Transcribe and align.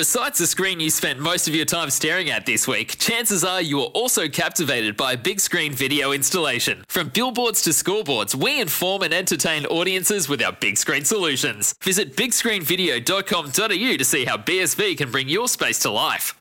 Besides 0.00 0.38
the 0.38 0.46
screen 0.46 0.80
you 0.80 0.88
spent 0.88 1.18
most 1.18 1.46
of 1.46 1.54
your 1.54 1.66
time 1.66 1.90
staring 1.90 2.30
at 2.30 2.46
this 2.46 2.66
week, 2.66 2.96
chances 2.96 3.44
are 3.44 3.60
you 3.60 3.76
were 3.76 3.92
also 3.92 4.28
captivated 4.28 4.96
by 4.96 5.12
a 5.12 5.16
big 5.18 5.40
screen 5.40 5.74
video 5.74 6.12
installation. 6.12 6.82
From 6.88 7.10
billboards 7.10 7.60
to 7.64 7.70
scoreboards, 7.70 8.34
we 8.34 8.62
inform 8.62 9.02
and 9.02 9.12
entertain 9.12 9.66
audiences 9.66 10.26
with 10.26 10.42
our 10.42 10.52
big 10.52 10.78
screen 10.78 11.04
solutions. 11.04 11.74
Visit 11.84 12.16
bigscreenvideo.com.au 12.16 13.96
to 13.98 14.04
see 14.06 14.24
how 14.24 14.38
BSV 14.38 14.96
can 14.96 15.10
bring 15.10 15.28
your 15.28 15.48
space 15.48 15.78
to 15.80 15.90
life. 15.90 16.34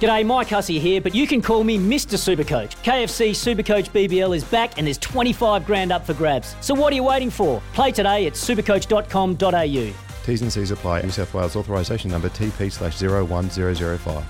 G'day, 0.00 0.24
Mike 0.24 0.48
Hussey 0.48 0.78
here, 0.78 1.02
but 1.02 1.14
you 1.14 1.26
can 1.26 1.42
call 1.42 1.62
me 1.62 1.76
Mr. 1.78 2.16
Supercoach. 2.16 2.76
KFC 2.82 3.32
Supercoach 3.32 3.90
BBL 3.90 4.34
is 4.34 4.44
back 4.44 4.78
and 4.78 4.86
there's 4.86 4.96
25 4.96 5.66
grand 5.66 5.92
up 5.92 6.06
for 6.06 6.14
grabs. 6.14 6.56
So 6.62 6.72
what 6.72 6.94
are 6.94 6.96
you 6.96 7.04
waiting 7.04 7.28
for? 7.28 7.60
Play 7.74 7.92
today 7.92 8.26
at 8.26 8.32
supercoach.com.au. 8.32 10.09
T's 10.30 10.42
and 10.42 10.52
C's 10.52 10.70
apply. 10.70 11.02
New 11.02 11.10
South 11.10 11.34
Wales 11.34 11.56
authorisation 11.56 12.08
number 12.08 12.28
TP 12.28 12.70
slash 12.70 13.02
01005. 13.02 14.24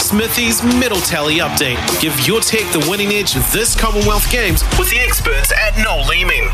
Smithy's 0.00 0.62
medal 0.78 1.00
tally 1.00 1.38
update. 1.38 2.00
Give 2.00 2.16
your 2.24 2.40
tech 2.40 2.70
the 2.72 2.86
winning 2.88 3.08
edge 3.08 3.34
of 3.34 3.50
this 3.50 3.74
Commonwealth 3.74 4.30
Games 4.30 4.62
with 4.78 4.90
the 4.90 5.00
experts 5.00 5.52
at 5.52 5.76
Noel 5.76 6.06
Leeming. 6.06 6.44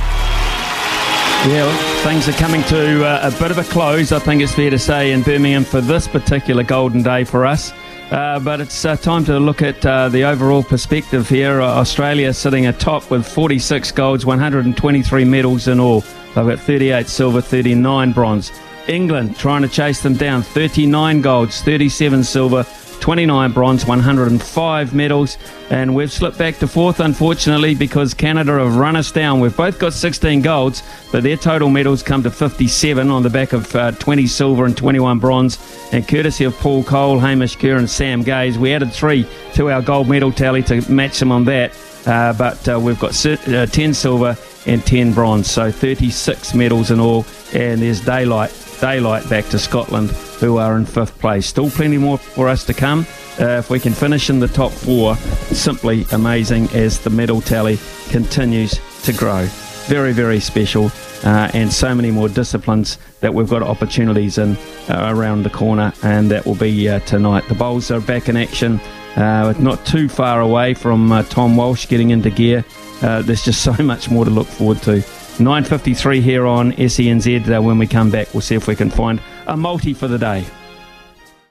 Yeah, 1.47 2.03
things 2.05 2.27
are 2.27 2.33
coming 2.33 2.63
to 2.65 3.05
uh, 3.05 3.31
a 3.31 3.39
bit 3.39 3.51
of 3.51 3.59
a 3.59 3.65
close, 3.65 4.13
I 4.13 4.19
think 4.19 4.41
it's 4.41 4.55
fair 4.55 4.71
to 4.71 4.79
say, 4.79 5.13
in 5.13 5.23
Birmingham 5.23 5.65
for 5.65 5.83
this 5.83 6.09
particular 6.09 6.63
golden 6.63 7.03
day 7.03 7.25
for 7.25 7.45
us. 7.45 7.75
Uh, 8.11 8.41
but 8.41 8.63
it's 8.63 8.87
uh, 8.87 8.97
time 8.97 9.27
to 9.27 9.39
look 9.39 9.61
at 9.61 9.85
uh, 9.85 10.09
the 10.09 10.25
overall 10.25 10.63
perspective 10.63 11.29
here. 11.29 11.61
Uh, 11.61 11.67
Australia 11.67 12.33
sitting 12.33 12.69
atop 12.69 13.11
with 13.11 13.29
46 13.29 13.93
golds, 13.93 14.25
123 14.25 15.25
medals 15.27 15.69
in 15.69 15.79
all. 15.79 16.03
They've 16.39 16.57
got 16.57 16.65
38 16.65 17.09
silver, 17.09 17.41
39 17.41 18.13
bronze. 18.13 18.53
England 18.87 19.37
trying 19.37 19.63
to 19.63 19.69
chase 19.69 20.03
them 20.03 20.15
down, 20.15 20.43
39 20.43 21.21
golds, 21.21 21.63
37 21.63 22.23
silver, 22.23 22.65
29 23.01 23.53
bronze, 23.53 23.85
105 23.85 24.95
medals, 24.95 25.37
and 25.71 25.95
we've 25.95 26.13
slipped 26.13 26.39
back 26.39 26.57
to 26.59 26.69
fourth, 26.69 27.01
unfortunately, 27.01 27.75
because 27.75 28.15
Canada 28.15 28.59
have 28.59 28.77
run 28.77 28.95
us 28.95 29.11
down. 29.11 29.41
We've 29.41 29.57
both 29.57 29.81
got 29.81 29.93
16 29.93 30.41
golds, 30.43 30.83
but 31.11 31.25
their 31.25 31.37
total 31.37 31.71
medals 31.71 32.03
come 32.05 32.23
to 32.23 32.31
57 32.31 33.11
on 33.11 33.23
the 33.23 33.31
back 33.31 33.53
of 33.53 33.75
uh, 33.75 33.93
20 33.93 34.27
silver 34.27 34.65
and 34.65 34.77
21 34.77 35.19
bronze. 35.19 35.59
And 35.93 36.07
courtesy 36.07 36.45
of 36.45 36.55
Paul 36.59 36.85
Coll, 36.85 37.19
Hamish 37.19 37.57
Kerr, 37.57 37.77
and 37.77 37.91
Sam 37.91 38.23
Gaze, 38.23 38.59
we 38.59 38.73
added 38.73 38.93
three 38.93 39.27
to 39.55 39.71
our 39.71 39.83
gold 39.83 40.09
medal 40.09 40.31
tally 40.31 40.63
to 40.65 40.89
match 40.91 41.19
them 41.19 41.33
on 41.33 41.45
that. 41.47 41.73
Uh, 42.09 42.33
but 42.33 42.67
uh, 42.69 42.81
we've 42.81 42.99
got 42.99 43.27
uh, 43.27 43.67
10 43.67 43.93
silver 43.93 44.35
and 44.67 44.85
10 44.85 45.13
bronze, 45.13 45.51
so 45.51 45.71
36 45.71 46.55
medals 46.55 46.91
in 46.91 47.01
all. 47.01 47.27
And 47.53 47.83
there's 47.83 48.01
daylight, 48.01 48.51
daylight 48.81 49.29
back 49.29 49.45
to 49.51 49.59
Scotland, 49.59 50.11
who 50.41 50.57
are 50.57 50.77
in 50.77 50.87
fifth 50.87 51.19
place. 51.19 51.47
Still 51.47 51.71
plenty 51.71 51.99
more 51.99 52.17
for 52.17 52.49
us 52.49 52.65
to 52.65 52.75
come. 52.75 53.07
Uh, 53.39 53.59
if 53.59 53.69
we 53.69 53.79
can 53.79 53.93
finish 53.93 54.31
in 54.31 54.41
the 54.41 54.49
top 54.49 54.73
four, 54.73 55.17
simply 55.17 56.07
amazing 56.13 56.69
as 56.71 56.99
the 56.99 57.11
medal 57.11 57.43
tally 57.43 57.79
continues 58.09 58.81
to 59.03 59.13
grow. 59.13 59.45
Very, 59.87 60.13
very 60.13 60.41
special, 60.41 60.91
uh, 61.25 61.51
and 61.55 61.73
so 61.73 61.95
many 61.95 62.11
more 62.11 62.29
disciplines 62.29 62.99
that 63.21 63.33
we've 63.33 63.49
got 63.49 63.63
opportunities 63.63 64.39
in 64.39 64.57
uh, 64.89 65.13
around 65.15 65.43
the 65.43 65.51
corner, 65.51 65.93
and 66.03 66.31
that 66.31 66.45
will 66.47 66.57
be 66.57 66.89
uh, 66.89 67.01
tonight. 67.01 67.47
The 67.49 67.55
bowls 67.55 67.91
are 67.91 68.01
back 68.01 68.29
in 68.29 68.37
action. 68.37 68.81
Uh, 69.19 69.53
not 69.59 69.85
too 69.85 70.09
far 70.09 70.41
away 70.41 70.75
from 70.75 71.11
uh, 71.11 71.25
Tom 71.25 71.57
Walsh 71.57 71.89
getting 71.89 72.11
into 72.11 72.31
gear. 72.31 72.65
Uh, 73.03 73.21
there's 73.23 73.45
just 73.45 73.63
so 73.69 73.73
much 73.83 74.09
more 74.09 74.25
to 74.25 74.31
look 74.31 74.47
forward 74.47 74.81
to. 74.83 75.03
9.53 75.39 76.21
here 76.21 76.47
on 76.47 76.73
SENZ. 76.73 77.57
Uh, 77.57 77.61
when 77.61 77.79
we 77.79 77.87
come 77.87 78.11
back, 78.11 78.33
we'll 78.33 78.41
see 78.41 78.55
if 78.55 78.69
we 78.69 78.77
can 78.77 78.91
find 78.91 79.21
a 79.49 79.57
multi 79.57 79.93
for 79.93 80.07
the 80.07 80.19
day. 80.19 80.45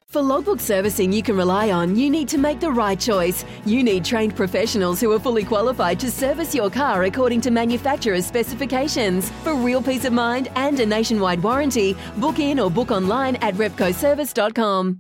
For 0.07 0.21
logbook 0.21 0.61
servicing 0.61 1.11
you 1.11 1.21
can 1.21 1.35
rely 1.35 1.69
on, 1.71 1.97
you 1.97 2.09
need 2.09 2.29
to 2.29 2.38
make 2.38 2.61
the 2.61 2.71
right 2.71 2.97
choice. 2.97 3.43
You 3.65 3.83
need 3.83 4.05
trained 4.05 4.38
professionals 4.38 5.01
who 5.01 5.11
are 5.11 5.19
fully 5.19 5.43
qualified 5.43 5.99
to 5.99 6.09
service 6.09 6.55
your 6.55 6.69
car 6.69 7.03
according 7.03 7.41
to 7.41 7.51
manufacturer's 7.51 8.25
specifications. 8.25 9.29
For 9.44 9.53
real 9.53 9.81
peace 9.81 10.06
of 10.06 10.13
mind 10.13 10.47
and 10.56 10.79
a 10.79 10.85
nationwide 10.85 11.44
warranty, 11.44 11.97
book 12.16 12.39
in 12.39 12.61
or 12.61 12.72
book 12.72 12.91
online 12.91 13.35
at 13.38 13.56
repcoservice.com. 13.56 15.00